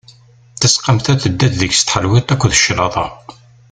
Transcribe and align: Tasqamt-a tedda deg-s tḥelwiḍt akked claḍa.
Tasqamt-a 0.59 1.13
tedda 1.21 1.47
deg-s 1.59 1.81
tḥelwiḍt 1.81 2.33
akked 2.33 2.53
claḍa. 2.63 3.05